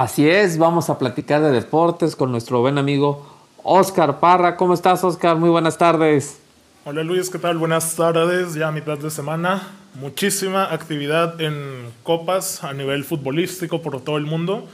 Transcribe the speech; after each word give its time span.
Así 0.00 0.26
es, 0.26 0.56
vamos 0.56 0.88
a 0.88 0.98
platicar 0.98 1.42
de 1.42 1.50
deportes 1.50 2.16
con 2.16 2.32
nuestro 2.32 2.60
buen 2.62 2.78
amigo 2.78 3.36
Oscar 3.62 4.18
Parra. 4.18 4.56
¿Cómo 4.56 4.72
estás, 4.72 5.04
Oscar? 5.04 5.36
Muy 5.36 5.50
buenas 5.50 5.76
tardes. 5.76 6.40
Hola 6.86 7.02
Luis, 7.02 7.28
¿qué 7.28 7.38
tal? 7.38 7.58
Buenas 7.58 7.96
tardes, 7.96 8.54
ya 8.54 8.68
a 8.68 8.72
mitad 8.72 8.96
de 8.96 9.10
semana. 9.10 9.60
Muchísima 9.96 10.72
actividad 10.72 11.38
en 11.38 11.90
copas 12.02 12.64
a 12.64 12.72
nivel 12.72 13.04
futbolístico 13.04 13.82
por 13.82 14.00
todo 14.00 14.16
el 14.16 14.24
mundo. 14.24 14.66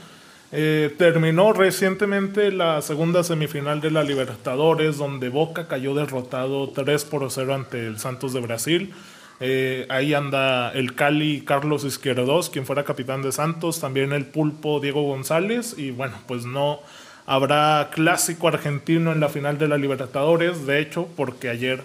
Eh, 0.53 0.95
terminó 0.97 1.51
recientemente 1.51 2.49
la 2.53 2.81
segunda 2.81 3.21
semifinal 3.21 3.81
de 3.81 3.91
la 3.91 4.03
Libertadores, 4.03 4.97
donde 4.97 5.27
Boca 5.27 5.67
cayó 5.67 5.93
derrotado 5.93 6.69
3 6.69 7.03
por 7.03 7.29
0 7.29 7.53
ante 7.53 7.85
el 7.85 7.99
Santos 7.99 8.31
de 8.31 8.39
Brasil. 8.39 8.93
Eh, 9.39 9.85
ahí 9.89 10.13
anda 10.13 10.71
el 10.71 10.95
Cali 10.95 11.41
Carlos 11.41 11.83
Izquierdos, 11.83 12.49
quien 12.49 12.65
fuera 12.65 12.83
capitán 12.83 13.21
de 13.21 13.31
Santos, 13.31 13.79
también 13.79 14.11
el 14.11 14.25
Pulpo 14.25 14.79
Diego 14.79 15.03
González, 15.03 15.75
y 15.77 15.91
bueno, 15.91 16.15
pues 16.27 16.45
no 16.45 16.79
habrá 17.27 17.89
clásico 17.91 18.47
argentino 18.47 19.11
en 19.11 19.19
la 19.19 19.29
final 19.29 19.57
de 19.59 19.67
la 19.67 19.77
Libertadores, 19.77 20.65
de 20.65 20.79
hecho, 20.79 21.07
porque 21.15 21.49
ayer 21.49 21.83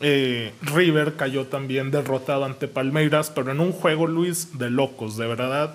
eh, 0.00 0.52
River 0.62 1.14
cayó 1.14 1.46
también 1.46 1.90
derrotado 1.90 2.44
ante 2.44 2.68
Palmeiras, 2.68 3.32
pero 3.34 3.50
en 3.50 3.60
un 3.60 3.72
juego, 3.72 4.06
Luis, 4.06 4.58
de 4.58 4.70
locos, 4.70 5.16
de 5.16 5.26
verdad. 5.26 5.74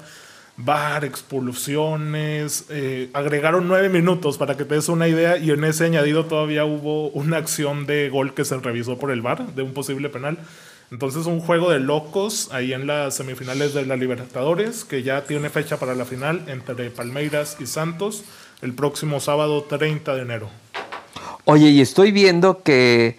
Bar, 0.59 1.05
expulsiones, 1.05 2.65
eh, 2.69 3.09
agregaron 3.13 3.67
nueve 3.67 3.89
minutos 3.89 4.39
para 4.39 4.57
que 4.57 4.65
te 4.65 4.75
des 4.75 4.89
una 4.89 5.07
idea 5.07 5.37
y 5.37 5.51
en 5.51 5.63
ese 5.63 5.85
añadido 5.85 6.25
todavía 6.25 6.65
hubo 6.65 7.09
una 7.09 7.37
acción 7.37 7.85
de 7.85 8.09
gol 8.09 8.33
que 8.33 8.43
se 8.43 8.57
revisó 8.57 8.97
por 8.97 9.11
el 9.11 9.21
VAR 9.21 9.53
de 9.53 9.61
un 9.61 9.73
posible 9.73 10.09
penal. 10.09 10.39
Entonces 10.89 11.25
un 11.25 11.41
juego 11.41 11.69
de 11.69 11.79
locos 11.79 12.49
ahí 12.51 12.71
en 12.73 12.87
las 12.87 13.15
semifinales 13.15 13.73
de 13.73 13.85
la 13.85 13.97
Libertadores, 13.97 14.85
que 14.85 15.03
ya 15.03 15.23
tiene 15.23 15.49
fecha 15.49 15.77
para 15.77 15.95
la 15.95 16.05
final 16.05 16.45
entre 16.47 16.89
Palmeiras 16.89 17.57
y 17.59 17.65
Santos 17.65 18.23
el 18.61 18.73
próximo 18.73 19.19
sábado 19.19 19.63
30 19.63 20.15
de 20.15 20.21
enero. 20.21 20.49
Oye, 21.45 21.69
y 21.69 21.81
estoy 21.81 22.11
viendo 22.11 22.63
que 22.63 23.17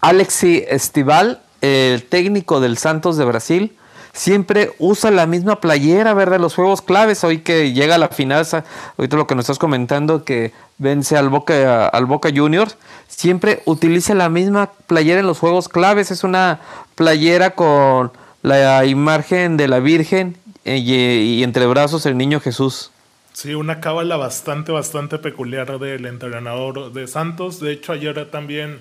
Alexi 0.00 0.64
Estival, 0.68 1.40
el 1.62 2.04
técnico 2.04 2.60
del 2.60 2.78
Santos 2.78 3.16
de 3.16 3.24
Brasil, 3.24 3.76
siempre 4.16 4.72
usa 4.78 5.10
la 5.10 5.26
misma 5.26 5.60
playera, 5.60 6.14
¿verdad? 6.14 6.40
Los 6.40 6.54
juegos 6.54 6.80
claves, 6.80 7.22
hoy 7.22 7.38
que 7.38 7.72
llega 7.72 7.96
a 7.96 7.98
la 7.98 8.08
final, 8.08 8.46
ahorita 8.96 9.16
lo 9.16 9.26
que 9.26 9.34
nos 9.34 9.44
estás 9.44 9.58
comentando, 9.58 10.24
que 10.24 10.52
vence 10.78 11.16
al 11.16 11.28
Boca, 11.28 11.86
al 11.86 12.06
Boca 12.06 12.30
Juniors, 12.34 12.76
siempre 13.08 13.62
utiliza 13.66 14.14
la 14.14 14.30
misma 14.30 14.70
playera 14.86 15.20
en 15.20 15.26
los 15.26 15.38
juegos 15.38 15.68
claves, 15.68 16.10
es 16.10 16.24
una 16.24 16.60
playera 16.94 17.50
con 17.50 18.10
la 18.42 18.86
imagen 18.86 19.58
de 19.58 19.68
la 19.68 19.80
Virgen 19.80 20.36
eh, 20.64 20.78
y, 20.78 21.42
entre 21.42 21.66
brazos 21.66 22.06
el 22.06 22.16
niño 22.16 22.40
Jesús. 22.40 22.90
Sí, 23.34 23.54
una 23.54 23.80
cábala 23.80 24.16
bastante, 24.16 24.72
bastante 24.72 25.18
peculiar 25.18 25.78
del 25.78 26.06
entrenador 26.06 26.92
de 26.94 27.06
Santos. 27.06 27.60
De 27.60 27.72
hecho, 27.72 27.92
ayer 27.92 28.30
también 28.30 28.80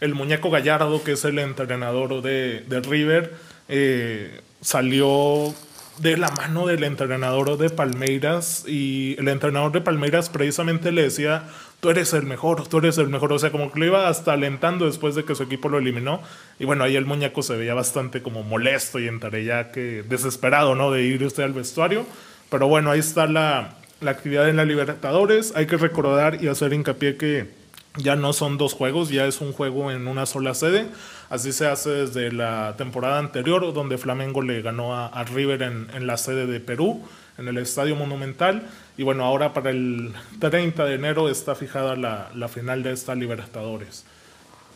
el 0.00 0.14
muñeco 0.14 0.48
Gallardo, 0.48 1.02
que 1.02 1.12
es 1.12 1.24
el 1.24 1.40
entrenador 1.40 2.22
de, 2.22 2.60
de 2.68 2.80
River, 2.80 3.34
eh, 3.68 4.42
salió 4.60 5.54
de 5.98 6.16
la 6.16 6.28
mano 6.30 6.66
del 6.66 6.84
entrenador 6.84 7.56
de 7.56 7.70
Palmeiras 7.70 8.64
y 8.66 9.16
el 9.18 9.28
entrenador 9.28 9.72
de 9.72 9.80
Palmeiras 9.80 10.28
precisamente 10.28 10.92
le 10.92 11.02
decía, 11.02 11.44
tú 11.80 11.90
eres 11.90 12.12
el 12.12 12.24
mejor, 12.24 12.68
tú 12.68 12.78
eres 12.78 12.98
el 12.98 13.08
mejor, 13.08 13.32
o 13.32 13.38
sea, 13.38 13.50
como 13.50 13.72
que 13.72 13.80
lo 13.80 13.86
iba 13.86 14.08
hasta 14.08 14.32
alentando 14.32 14.86
después 14.86 15.14
de 15.14 15.24
que 15.24 15.34
su 15.34 15.42
equipo 15.44 15.68
lo 15.68 15.78
eliminó. 15.78 16.20
Y 16.58 16.64
bueno, 16.64 16.84
ahí 16.84 16.96
el 16.96 17.06
muñeco 17.06 17.42
se 17.42 17.56
veía 17.56 17.74
bastante 17.74 18.22
como 18.22 18.42
molesto 18.42 18.98
y 18.98 19.08
entre 19.08 19.30
que 19.72 20.04
desesperado, 20.08 20.74
¿no? 20.74 20.90
De 20.90 21.02
ir 21.02 21.22
usted 21.24 21.42
al 21.42 21.52
vestuario, 21.52 22.06
pero 22.50 22.68
bueno, 22.68 22.90
ahí 22.90 23.00
está 23.00 23.26
la, 23.26 23.76
la 24.00 24.10
actividad 24.10 24.48
en 24.48 24.56
la 24.56 24.64
Libertadores, 24.64 25.52
hay 25.56 25.66
que 25.66 25.76
recordar 25.76 26.42
y 26.42 26.48
hacer 26.48 26.72
hincapié 26.72 27.16
que 27.16 27.55
ya 27.96 28.16
no 28.16 28.32
son 28.32 28.58
dos 28.58 28.74
juegos, 28.74 29.08
ya 29.08 29.26
es 29.26 29.40
un 29.40 29.52
juego 29.52 29.90
en 29.90 30.06
una 30.08 30.26
sola 30.26 30.54
sede. 30.54 30.86
Así 31.30 31.52
se 31.52 31.66
hace 31.66 31.90
desde 31.90 32.32
la 32.32 32.74
temporada 32.76 33.18
anterior, 33.18 33.72
donde 33.72 33.98
Flamengo 33.98 34.42
le 34.42 34.62
ganó 34.62 34.94
a, 34.94 35.24
River 35.24 35.62
en, 35.62 36.06
la 36.06 36.16
sede 36.16 36.46
de 36.46 36.60
Perú, 36.60 37.04
en 37.38 37.48
el 37.48 37.58
Estadio 37.58 37.96
Monumental. 37.96 38.68
Y 38.96 39.02
bueno, 39.02 39.24
ahora 39.24 39.52
para 39.52 39.70
el 39.70 40.12
30 40.38 40.84
de 40.84 40.94
enero 40.94 41.28
está 41.28 41.54
fijada 41.54 41.96
la, 41.96 42.30
la 42.34 42.48
final 42.48 42.82
de 42.82 42.92
esta 42.92 43.14
Libertadores. 43.14 44.04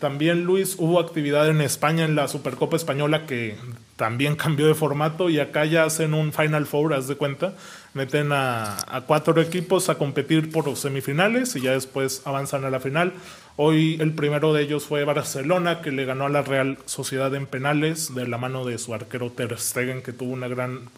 También, 0.01 0.45
Luis, 0.45 0.77
hubo 0.79 0.99
actividad 0.99 1.49
en 1.49 1.61
España 1.61 2.07
en 2.07 2.17
la 2.17 2.27
Supercopa 2.27 2.75
Española 2.75 3.27
que 3.27 3.55
también 3.97 4.35
cambió 4.35 4.67
de 4.67 4.75
formato 4.75 5.29
y 5.29 5.39
acá 5.39 5.67
ya 5.67 5.85
hacen 5.85 6.15
un 6.15 6.33
Final 6.33 6.65
Four, 6.65 6.95
haz 6.95 7.07
de 7.07 7.17
cuenta. 7.17 7.53
Meten 7.93 8.31
a, 8.33 9.05
cuatro 9.07 9.39
equipos 9.43 9.91
a 9.91 9.97
competir 9.97 10.51
por 10.51 10.75
semifinales 10.75 11.55
y 11.55 11.61
ya 11.61 11.73
después 11.73 12.23
avanzan 12.25 12.65
a 12.65 12.71
la 12.71 12.81
final. 12.81 13.13
Hoy 13.57 13.99
el 14.01 14.15
primero 14.15 14.55
de 14.55 14.63
ellos 14.63 14.85
fue 14.85 15.05
Barcelona, 15.05 15.83
que 15.83 15.93
le 15.93 16.07
ganó 16.07 16.25
a 16.25 16.31
la 16.31 16.41
Real 16.41 16.79
Sociedad 16.87 17.35
en 17.35 17.45
penales 17.45 18.15
de 18.15 18.27
la 18.27 18.39
mano 18.39 18.65
de 18.65 18.79
su 18.79 18.95
arquero 18.95 19.31
Ter 19.31 19.59
Stegen, 19.61 20.01
que 20.01 20.15
tuvo 20.15 20.33
una 20.33 20.49
gran 20.49 20.89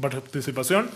participación. 0.00 0.88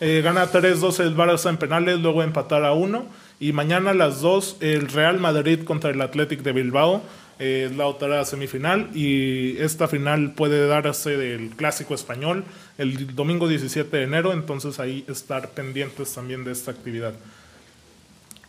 Eh, 0.00 0.22
gana 0.22 0.50
3-2 0.50 1.00
el 1.00 1.14
Barça 1.14 1.50
en 1.50 1.58
penales, 1.58 2.00
luego 2.00 2.22
empatar 2.22 2.64
a 2.64 2.72
1 2.72 3.04
y 3.38 3.52
mañana 3.52 3.90
a 3.90 3.94
las 3.94 4.20
2 4.20 4.56
el 4.60 4.88
Real 4.88 5.18
Madrid 5.18 5.64
contra 5.64 5.90
el 5.90 6.00
Athletic 6.00 6.40
de 6.42 6.52
Bilbao. 6.52 7.02
Eh, 7.38 7.68
es 7.70 7.76
la 7.76 7.86
otra 7.86 8.22
semifinal 8.26 8.90
y 8.94 9.56
esta 9.58 9.88
final 9.88 10.32
puede 10.32 10.66
darse 10.66 11.16
del 11.16 11.50
clásico 11.50 11.94
español 11.94 12.44
el 12.76 13.14
domingo 13.14 13.48
17 13.48 13.96
de 13.96 14.02
enero, 14.02 14.34
entonces 14.34 14.78
ahí 14.78 15.04
estar 15.08 15.48
pendientes 15.50 16.12
también 16.14 16.44
de 16.44 16.52
esta 16.52 16.70
actividad. 16.70 17.14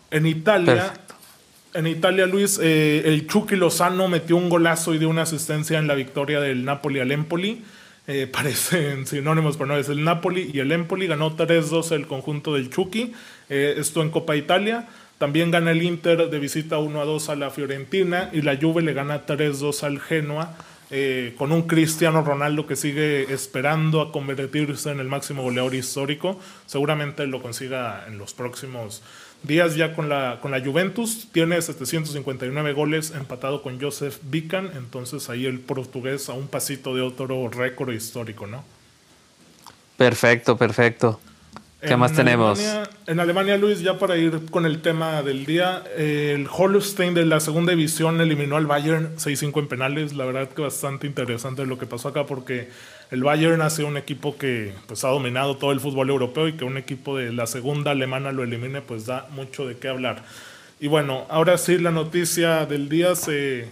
En 0.10 0.28
Italia, 0.28 0.94
en 1.74 1.88
Italia 1.88 2.26
Luis, 2.26 2.60
eh, 2.62 3.04
el 3.06 3.28
Chucky 3.28 3.56
Lozano 3.56 4.10
metió 4.10 4.36
un 4.36 4.50
golazo 4.50 4.94
y 4.94 4.98
dio 4.98 5.08
una 5.08 5.22
asistencia 5.22 5.80
en 5.80 5.88
la 5.88 5.96
victoria 5.96 6.42
del 6.42 6.66
Napoli 6.66 7.00
al 7.00 7.14
Empoli. 7.14 7.64
Eh, 8.08 8.28
parecen 8.32 9.06
sinónimos, 9.06 9.58
pero 9.58 9.68
no 9.68 9.78
es 9.78 9.90
el 9.90 10.04
Napoli 10.04 10.52
y 10.54 10.60
el 10.60 10.72
Empoli. 10.72 11.08
Ganó 11.08 11.36
3-2 11.36 11.92
el 11.94 12.08
conjunto 12.08 12.56
del 12.56 12.70
Chucky. 12.70 13.14
Eh, 13.50 13.76
esto 13.78 14.02
en 14.02 14.10
Copa 14.10 14.36
Italia. 14.36 14.88
También 15.18 15.52
gana 15.52 15.72
el 15.72 15.84
Inter 15.84 16.30
de 16.30 16.40
visita 16.40 16.80
1-2 16.80 17.30
a 17.30 17.36
la 17.36 17.52
Fiorentina 17.52 18.30
y 18.34 18.42
la 18.42 18.58
Juve 18.58 18.82
le 18.82 18.94
gana 18.94 19.26
3-2 19.26 19.84
al 19.84 20.00
Genoa. 20.00 20.58
Eh, 20.94 21.36
con 21.38 21.54
un 21.54 21.62
Cristiano 21.68 22.22
Ronaldo 22.22 22.68
que 22.68 22.76
sigue 22.76 23.32
esperando 23.34 24.02
a 24.02 24.12
convertirse 24.12 24.92
en 24.92 25.00
el 25.00 25.08
máximo 25.08 25.42
goleador 25.42 25.74
histórico. 25.74 26.38
Seguramente 26.66 27.26
lo 27.28 27.42
consiga 27.42 28.04
en 28.08 28.18
los 28.18 28.34
próximos 28.34 29.02
días 29.44 29.75
ya 29.75 29.96
con 29.96 30.09
la, 30.09 30.40
con 30.41 30.52
la 30.52 30.62
Juventus. 30.62 31.28
Tiene 31.31 31.62
759 31.62 32.74
goles 32.74 33.12
empatado 33.12 33.62
con 33.62 33.79
Joseph 33.79 34.18
Bican. 34.24 34.72
Entonces 34.75 35.29
ahí 35.29 35.46
el 35.46 35.59
portugués 35.59 36.29
a 36.29 36.34
un 36.34 36.47
pasito 36.47 36.96
de 36.96 37.02
otro 37.02 37.50
récord 37.50 37.94
histórico, 37.94 38.47
¿no? 38.47 38.63
Perfecto, 39.97 40.57
perfecto. 40.57 41.19
¿Qué 41.81 41.97
más 41.97 42.14
tenemos? 42.14 42.59
en 43.08 43.19
Alemania, 43.19 43.58
Luis, 43.58 43.81
ya 43.81 43.97
para 43.97 44.16
ir 44.16 44.46
con 44.52 44.68
el 44.68 44.81
tema 44.81 45.24
del 45.24 45.46
día, 45.46 45.84
el 45.97 46.47
Holstein 46.50 47.16
de 47.16 47.25
la 47.25 47.40
segunda 47.40 47.72
división 47.72 48.22
eliminó 48.22 48.56
al 48.56 48.68
Bayern 48.68 49.16
6-5 49.18 49.59
en 49.59 49.68
penales. 49.68 50.14
La 50.14 50.25
verdad 50.25 50.47
que 50.50 50.62
bastante 50.62 51.08
interesante 51.08 51.66
lo 51.66 51.80
que 51.80 51.88
pasó 51.88 52.09
acá 52.09 52.28
porque 52.28 52.70
el 53.09 53.24
Bayern 53.24 53.62
ha 53.62 53.70
sido 53.72 53.88
un 53.88 53.97
equipo 53.97 54.38
que 54.38 54.74
pues, 54.86 55.03
ha 55.03 55.09
dominado 55.09 55.58
todo 55.58 55.72
el 55.72 55.80
fútbol 55.80 56.09
europeo 56.09 56.47
y 56.47 56.53
que 56.53 56.66
un 56.66 56.78
equipo 56.78 57.18
de 57.18 57.34
la 57.34 57.47
segunda 57.47 57.91
alemana 57.91 58.31
lo 58.31 58.44
elimine, 58.44 58.81
pues 58.81 59.08
da 59.08 59.28
mucho 59.31 59.66
de 59.66 59.78
qué 59.78 59.88
hablar. 59.88 60.24
Y 60.80 60.88
bueno, 60.88 61.25
ahora 61.30 61.58
sí 61.58 61.80
la 61.80 61.91
noticia 61.91 62.68
del 62.68 62.90
día 62.90 63.16
se, 63.16 63.70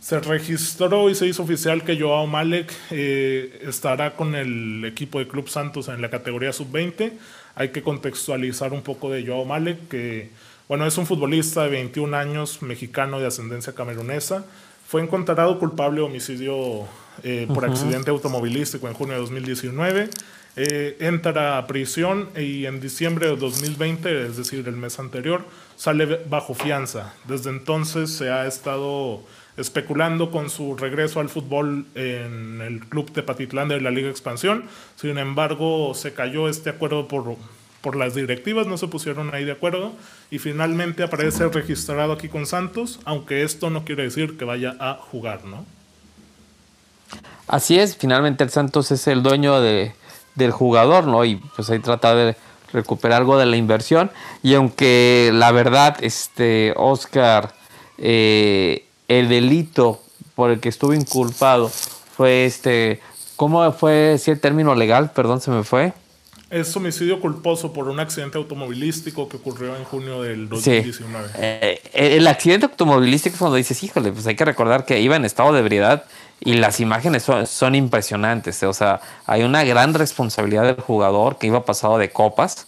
se 0.00 0.18
registró 0.18 1.08
y 1.10 1.14
se 1.14 1.28
hizo 1.28 1.44
oficial 1.44 1.84
que 1.84 1.98
Joao 2.00 2.26
Malek 2.26 2.72
eh, 2.90 3.62
estará 3.62 4.14
con 4.14 4.34
el 4.34 4.84
equipo 4.84 5.20
de 5.20 5.28
Club 5.28 5.48
Santos 5.48 5.86
en 5.88 6.02
la 6.02 6.10
categoría 6.10 6.52
sub-20 6.52 7.12
hay 7.54 7.70
que 7.70 7.82
contextualizar 7.82 8.72
un 8.72 8.82
poco 8.82 9.10
de 9.10 9.26
Joao 9.26 9.44
Malek, 9.44 9.88
que 9.88 10.30
bueno, 10.68 10.86
es 10.86 10.96
un 10.96 11.06
futbolista 11.06 11.64
de 11.64 11.70
21 11.70 12.16
años, 12.16 12.62
mexicano 12.62 13.20
de 13.20 13.26
ascendencia 13.26 13.74
camerunesa. 13.74 14.44
Fue 14.86 15.02
encontrado 15.02 15.58
culpable 15.58 16.00
de 16.00 16.06
homicidio 16.06 16.86
eh, 17.22 17.46
por 17.52 17.64
accidente 17.64 18.10
automovilístico 18.10 18.88
en 18.88 18.94
junio 18.94 19.14
de 19.14 19.20
2019. 19.20 20.10
Eh, 20.54 20.96
entra 21.00 21.58
a 21.58 21.66
prisión 21.66 22.28
y 22.36 22.66
en 22.66 22.80
diciembre 22.80 23.28
de 23.28 23.36
2020, 23.36 24.26
es 24.26 24.36
decir, 24.36 24.66
el 24.68 24.76
mes 24.76 24.98
anterior, 24.98 25.44
sale 25.76 26.20
bajo 26.28 26.54
fianza. 26.54 27.14
Desde 27.26 27.50
entonces 27.50 28.10
se 28.10 28.30
ha 28.30 28.46
estado 28.46 29.22
especulando 29.56 30.30
con 30.30 30.50
su 30.50 30.76
regreso 30.76 31.20
al 31.20 31.28
fútbol 31.28 31.86
en 31.94 32.60
el 32.60 32.80
club 32.80 33.12
de 33.12 33.22
Patitlán 33.22 33.68
de 33.68 33.80
la 33.80 33.90
Liga 33.90 34.08
Expansión. 34.08 34.64
Sin 34.96 35.18
embargo, 35.18 35.94
se 35.94 36.14
cayó 36.14 36.48
este 36.48 36.70
acuerdo 36.70 37.08
por, 37.08 37.36
por 37.80 37.96
las 37.96 38.14
directivas, 38.14 38.66
no 38.66 38.78
se 38.78 38.88
pusieron 38.88 39.34
ahí 39.34 39.44
de 39.44 39.52
acuerdo 39.52 39.92
y 40.30 40.38
finalmente 40.38 41.02
aparece 41.02 41.48
registrado 41.48 42.12
aquí 42.12 42.28
con 42.28 42.46
Santos, 42.46 43.00
aunque 43.04 43.42
esto 43.42 43.70
no 43.70 43.84
quiere 43.84 44.04
decir 44.04 44.38
que 44.38 44.44
vaya 44.44 44.74
a 44.80 44.94
jugar, 44.94 45.44
¿no? 45.44 45.66
Así 47.46 47.78
es, 47.78 47.96
finalmente 47.96 48.44
el 48.44 48.50
Santos 48.50 48.90
es 48.90 49.06
el 49.06 49.22
dueño 49.22 49.60
de, 49.60 49.92
del 50.34 50.52
jugador, 50.52 51.06
¿no? 51.06 51.24
Y 51.24 51.36
pues 51.36 51.68
ahí 51.68 51.80
trata 51.80 52.14
de 52.14 52.36
recuperar 52.72 53.20
algo 53.20 53.36
de 53.36 53.46
la 53.46 53.56
inversión. 53.56 54.10
Y 54.42 54.54
aunque 54.54 55.30
la 55.34 55.52
verdad, 55.52 55.96
este 56.00 56.72
Oscar, 56.76 57.52
eh, 57.98 58.86
el 59.18 59.28
delito 59.28 60.00
por 60.34 60.50
el 60.50 60.60
que 60.60 60.68
estuvo 60.68 60.94
inculpado 60.94 61.70
fue 62.16 62.44
este, 62.44 63.00
¿cómo 63.36 63.70
fue 63.72 64.14
ese 64.14 64.36
término 64.36 64.74
legal? 64.74 65.12
Perdón, 65.12 65.40
se 65.40 65.50
me 65.50 65.64
fue. 65.64 65.92
Es 66.50 66.76
homicidio 66.76 67.18
culposo 67.18 67.72
por 67.72 67.88
un 67.88 67.98
accidente 67.98 68.36
automovilístico 68.36 69.26
que 69.26 69.38
ocurrió 69.38 69.74
en 69.74 69.84
junio 69.84 70.20
del 70.20 70.50
2019. 70.50 71.30
Eh, 71.38 71.80
el 71.94 72.26
accidente 72.26 72.66
automovilístico 72.66 73.34
es 73.34 73.38
cuando 73.38 73.56
dices, 73.56 73.82
híjole, 73.82 74.12
pues 74.12 74.26
hay 74.26 74.36
que 74.36 74.44
recordar 74.44 74.84
que 74.84 75.00
iba 75.00 75.16
en 75.16 75.24
estado 75.24 75.54
de 75.54 75.60
ebriedad 75.60 76.04
y 76.40 76.54
las 76.54 76.80
imágenes 76.80 77.26
son, 77.46 77.74
impresionantes. 77.74 78.62
O 78.64 78.74
sea, 78.74 79.00
hay 79.24 79.44
una 79.44 79.64
gran 79.64 79.94
responsabilidad 79.94 80.64
del 80.64 80.80
jugador 80.80 81.38
que 81.38 81.46
iba 81.46 81.64
pasado 81.64 81.96
de 81.96 82.10
copas. 82.10 82.66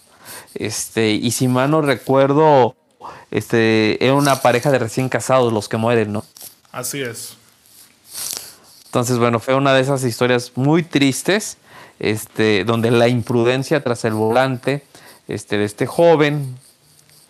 Este, 0.55 1.11
y 1.11 1.29
si 1.29 1.47
mal 1.47 1.69
no 1.69 1.83
recuerdo, 1.83 2.75
este, 3.29 4.03
era 4.03 4.15
una 4.15 4.41
pareja 4.41 4.71
de 4.71 4.79
recién 4.79 5.09
casados 5.09 5.53
los 5.53 5.69
que 5.69 5.77
mueren, 5.77 6.11
¿no? 6.13 6.23
Así 6.75 7.01
es. 7.01 7.37
Entonces, 8.87 9.17
bueno, 9.17 9.39
fue 9.39 9.55
una 9.55 9.73
de 9.73 9.79
esas 9.79 10.03
historias 10.03 10.51
muy 10.55 10.83
tristes 10.83 11.55
este, 11.99 12.65
donde 12.65 12.91
la 12.91 13.07
imprudencia 13.07 13.81
tras 13.81 14.03
el 14.03 14.13
volante 14.13 14.83
este, 15.29 15.57
de 15.57 15.63
este 15.63 15.85
joven 15.85 16.57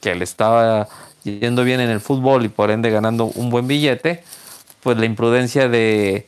que 0.02 0.16
le 0.16 0.24
estaba 0.24 0.88
yendo 1.24 1.64
bien 1.64 1.80
en 1.80 1.92
el 1.92 2.02
fútbol 2.02 2.44
y 2.44 2.50
por 2.50 2.72
ende 2.72 2.90
ganando 2.90 3.26
un 3.26 3.52
buen 3.52 3.68
billete, 3.68 4.24
pues 4.82 4.98
la 4.98 5.06
imprudencia 5.06 5.70
de 5.70 6.28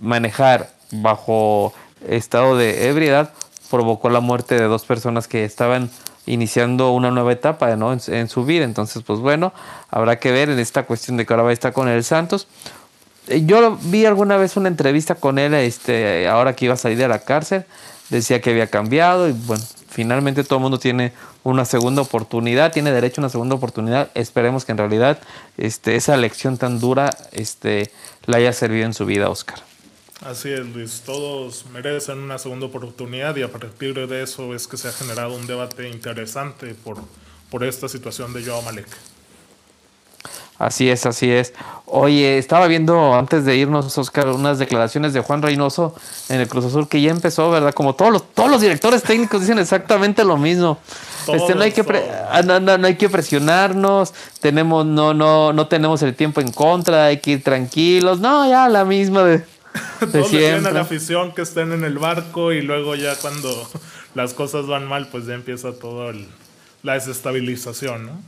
manejar 0.00 0.72
bajo 0.92 1.74
estado 2.08 2.56
de 2.56 2.88
ebriedad 2.88 3.34
provocó 3.70 4.08
la 4.08 4.20
muerte 4.20 4.54
de 4.54 4.64
dos 4.64 4.86
personas 4.86 5.28
que 5.28 5.44
estaban 5.44 5.90
iniciando 6.26 6.92
una 6.92 7.10
nueva 7.10 7.32
etapa 7.32 7.74
¿no? 7.76 7.92
en, 7.92 8.28
su 8.28 8.44
vida. 8.44 8.64
Entonces, 8.64 9.02
pues 9.02 9.18
bueno, 9.18 9.52
habrá 9.90 10.18
que 10.18 10.30
ver 10.30 10.50
en 10.50 10.58
esta 10.58 10.84
cuestión 10.84 11.16
de 11.16 11.26
que 11.26 11.32
ahora 11.32 11.44
va 11.44 11.50
a 11.50 11.52
estar 11.52 11.72
con 11.72 11.88
el 11.88 12.04
Santos. 12.04 12.46
Eh, 13.28 13.44
yo 13.44 13.78
vi 13.82 14.06
alguna 14.06 14.36
vez 14.36 14.56
una 14.56 14.68
entrevista 14.68 15.14
con 15.14 15.38
él, 15.38 15.54
este, 15.54 16.28
ahora 16.28 16.54
que 16.54 16.66
iba 16.66 16.74
a 16.74 16.76
salir 16.76 16.98
de 16.98 17.08
la 17.08 17.20
cárcel, 17.20 17.64
decía 18.08 18.40
que 18.40 18.50
había 18.50 18.66
cambiado 18.66 19.28
y 19.28 19.32
bueno, 19.32 19.62
finalmente 19.88 20.44
todo 20.44 20.58
el 20.58 20.62
mundo 20.62 20.78
tiene 20.78 21.12
una 21.42 21.64
segunda 21.64 22.02
oportunidad, 22.02 22.72
tiene 22.72 22.92
derecho 22.92 23.20
a 23.20 23.22
una 23.22 23.30
segunda 23.30 23.54
oportunidad. 23.54 24.10
Esperemos 24.14 24.64
que 24.64 24.72
en 24.72 24.78
realidad 24.78 25.18
este, 25.56 25.96
esa 25.96 26.16
lección 26.16 26.58
tan 26.58 26.80
dura 26.80 27.16
este, 27.32 27.90
la 28.26 28.38
haya 28.38 28.52
servido 28.52 28.86
en 28.86 28.94
su 28.94 29.06
vida, 29.06 29.30
Oscar. 29.30 29.69
Así 30.24 30.50
es, 30.50 30.66
Luis. 30.66 31.02
Todos 31.04 31.64
merecen 31.72 32.18
una 32.18 32.38
segunda 32.38 32.66
oportunidad 32.66 33.34
y 33.36 33.42
a 33.42 33.50
partir 33.50 34.06
de 34.06 34.22
eso 34.22 34.54
es 34.54 34.66
que 34.66 34.76
se 34.76 34.88
ha 34.88 34.92
generado 34.92 35.34
un 35.34 35.46
debate 35.46 35.88
interesante 35.88 36.74
por, 36.74 36.98
por 37.50 37.64
esta 37.64 37.88
situación 37.88 38.32
de 38.34 38.44
Joao 38.44 38.60
Malek. 38.62 38.88
Así 40.58 40.90
es, 40.90 41.06
así 41.06 41.30
es. 41.30 41.54
Oye, 41.86 42.36
estaba 42.36 42.66
viendo 42.66 43.14
antes 43.14 43.46
de 43.46 43.56
irnos, 43.56 43.96
Oscar, 43.96 44.28
unas 44.28 44.58
declaraciones 44.58 45.14
de 45.14 45.20
Juan 45.20 45.40
Reynoso 45.40 45.94
en 46.28 46.38
el 46.38 46.48
Cruz 46.48 46.66
Azul 46.66 46.86
que 46.86 47.00
ya 47.00 47.10
empezó, 47.10 47.50
¿verdad? 47.50 47.72
Como 47.72 47.94
todos 47.94 48.12
los, 48.12 48.34
todos 48.34 48.50
los 48.50 48.60
directores 48.60 49.02
técnicos 49.02 49.40
dicen 49.40 49.58
exactamente 49.58 50.22
lo 50.22 50.36
mismo. 50.36 50.76
este, 51.32 51.54
no, 51.54 51.62
hay 51.62 51.72
que 51.72 51.82
ah, 52.30 52.42
no, 52.42 52.60
no, 52.60 52.86
hay 52.86 52.96
que 52.96 53.08
presionarnos, 53.08 54.12
tenemos, 54.40 54.84
no, 54.84 55.14
no, 55.14 55.54
no 55.54 55.66
tenemos 55.66 56.02
el 56.02 56.14
tiempo 56.14 56.42
en 56.42 56.52
contra, 56.52 57.06
hay 57.06 57.20
que 57.20 57.30
ir 57.30 57.42
tranquilos. 57.42 58.20
No, 58.20 58.46
ya 58.46 58.68
la 58.68 58.84
misma 58.84 59.22
de, 59.22 59.42
de 60.12 60.24
siempre. 60.24 60.70
a 60.70 60.72
la 60.72 60.80
afición 60.80 61.32
que 61.32 61.42
estén 61.42 61.72
en 61.72 61.84
el 61.84 61.98
barco 61.98 62.52
y 62.52 62.62
luego 62.62 62.94
ya 62.94 63.16
cuando 63.16 63.68
las 64.14 64.34
cosas 64.34 64.66
van 64.66 64.86
mal, 64.86 65.08
pues 65.08 65.26
ya 65.26 65.34
empieza 65.34 65.72
toda 65.72 66.12
la 66.82 66.94
desestabilización, 66.94 68.06
¿no? 68.06 68.22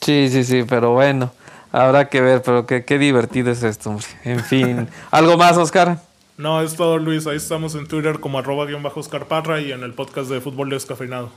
Sí, 0.00 0.28
sí, 0.30 0.44
sí, 0.44 0.64
pero 0.68 0.92
bueno. 0.92 1.32
Habrá 1.70 2.08
que 2.08 2.20
ver, 2.22 2.42
pero 2.42 2.66
qué, 2.66 2.84
qué 2.84 2.98
divertido 2.98 3.50
es 3.50 3.62
esto. 3.62 3.98
En 4.24 4.42
fin. 4.42 4.88
¿Algo 5.10 5.36
más, 5.36 5.56
Oscar? 5.56 6.00
No, 6.38 6.62
es 6.62 6.76
todo, 6.76 6.98
Luis. 6.98 7.26
Ahí 7.26 7.36
estamos 7.36 7.74
en 7.74 7.86
Twitter 7.86 8.20
como 8.20 8.38
arroba 8.38 8.64
guion 8.64 8.82
bajo 8.82 9.00
Oscar 9.00 9.26
Parra 9.26 9.60
y 9.60 9.72
en 9.72 9.82
el 9.82 9.92
podcast 9.92 10.30
de 10.30 10.40
Fútbol 10.40 10.70
Descafeinado. 10.70 11.30